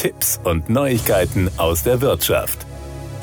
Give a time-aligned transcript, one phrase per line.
[0.00, 2.64] Tipps und Neuigkeiten aus der Wirtschaft.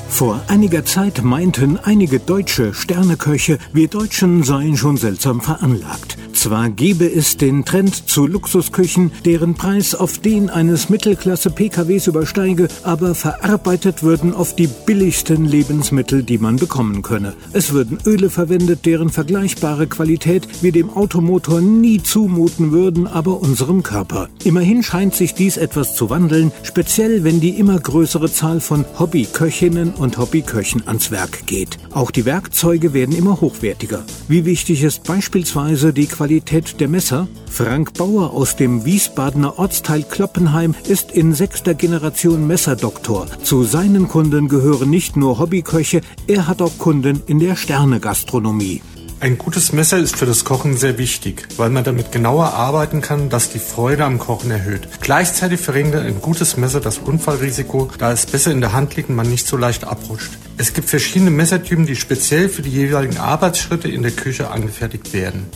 [0.08, 6.16] Vor einiger Zeit meinten einige deutsche Sterneköche, wir Deutschen seien schon seltsam veranlagt.
[6.38, 13.16] Zwar gebe es den Trend zu Luxusküchen, deren Preis auf den eines Mittelklasse-PKWs übersteige, aber
[13.16, 17.34] verarbeitet würden oft die billigsten Lebensmittel, die man bekommen könne.
[17.52, 23.82] Es würden Öle verwendet, deren vergleichbare Qualität wir dem Automotor nie zumuten würden, aber unserem
[23.82, 24.28] Körper.
[24.44, 29.90] Immerhin scheint sich dies etwas zu wandeln, speziell wenn die immer größere Zahl von Hobbyköchinnen
[29.94, 31.78] und Hobbyköchen ans Werk geht.
[31.90, 34.04] Auch die Werkzeuge werden immer hochwertiger.
[34.28, 37.26] Wie wichtig ist beispielsweise die Qualität Qualität der Messer?
[37.50, 43.28] Frank Bauer aus dem Wiesbadener Ortsteil Kloppenheim ist in sechster Generation Messerdoktor.
[43.42, 48.82] Zu seinen Kunden gehören nicht nur Hobbyköche, er hat auch Kunden in der Sternegastronomie.
[49.20, 53.30] Ein gutes Messer ist für das Kochen sehr wichtig, weil man damit genauer arbeiten kann,
[53.30, 54.86] das die Freude am Kochen erhöht.
[55.00, 59.16] Gleichzeitig verringert ein gutes Messer das Unfallrisiko, da es besser in der Hand liegt und
[59.16, 60.32] man nicht so leicht abrutscht.
[60.58, 65.46] Es gibt verschiedene Messertypen, die speziell für die jeweiligen Arbeitsschritte in der Küche angefertigt werden.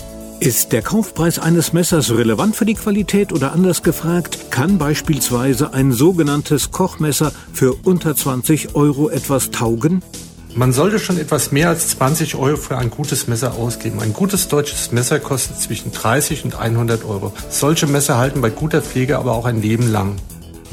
[0.42, 5.92] Ist der Kaufpreis eines Messers relevant für die Qualität oder anders gefragt, kann beispielsweise ein
[5.92, 10.02] sogenanntes Kochmesser für unter 20 Euro etwas taugen?
[10.56, 14.00] Man sollte schon etwas mehr als 20 Euro für ein gutes Messer ausgeben.
[14.00, 17.32] Ein gutes deutsches Messer kostet zwischen 30 und 100 Euro.
[17.48, 20.16] Solche Messer halten bei guter Pflege aber auch ein Leben lang.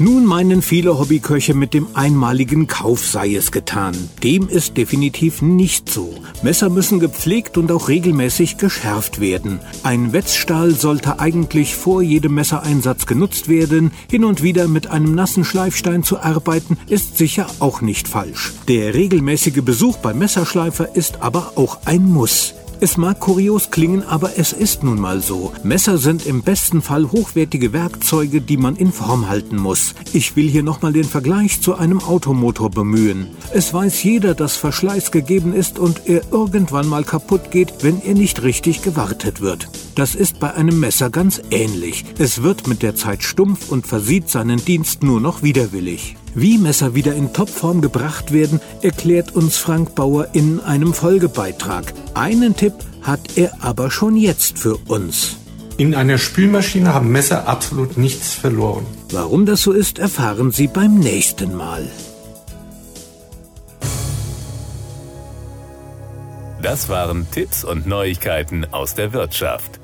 [0.02, 3.94] Nun meinen viele Hobbyköche mit dem einmaligen Kauf sei es getan.
[4.22, 6.14] Dem ist definitiv nicht so.
[6.42, 9.60] Messer müssen gepflegt und auch regelmäßig geschärft werden.
[9.82, 13.90] Ein Wetzstahl sollte eigentlich vor jedem Messereinsatz genutzt werden.
[14.10, 18.54] Hin und wieder mit einem nassen Schleifstein zu arbeiten, ist sicher auch nicht falsch.
[18.68, 22.54] Der regelmäßige Besuch beim Messerschleifer ist aber auch ein Muss.
[22.82, 25.52] Es mag kurios klingen, aber es ist nun mal so.
[25.62, 29.94] Messer sind im besten Fall hochwertige Werkzeuge, die man in Form halten muss.
[30.14, 33.28] Ich will hier nochmal den Vergleich zu einem Automotor bemühen.
[33.52, 38.14] Es weiß jeder, dass Verschleiß gegeben ist und er irgendwann mal kaputt geht, wenn er
[38.14, 39.68] nicht richtig gewartet wird.
[39.94, 42.06] Das ist bei einem Messer ganz ähnlich.
[42.18, 46.16] Es wird mit der Zeit stumpf und versieht seinen Dienst nur noch widerwillig.
[46.34, 51.92] Wie Messer wieder in Topform gebracht werden, erklärt uns Frank Bauer in einem Folgebeitrag.
[52.20, 55.36] Einen Tipp hat er aber schon jetzt für uns.
[55.78, 58.84] In einer Spülmaschine haben Messer absolut nichts verloren.
[59.10, 61.88] Warum das so ist, erfahren Sie beim nächsten Mal.
[66.60, 69.79] Das waren Tipps und Neuigkeiten aus der Wirtschaft.